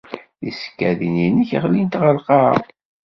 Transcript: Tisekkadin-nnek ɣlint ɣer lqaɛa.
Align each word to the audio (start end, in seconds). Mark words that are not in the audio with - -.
Tisekkadin-nnek 0.39 1.51
ɣlint 1.63 1.99
ɣer 2.01 2.13
lqaɛa. 2.19 2.55